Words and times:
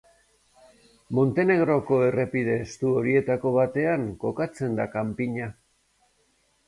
Montenegroko 1.17 1.99
errepide 2.07 2.55
hestu 2.63 2.95
horietako 3.01 3.53
batean 3.59 4.09
kokatzen 4.25 4.77
da 4.81 4.89
kanpina. 4.97 5.51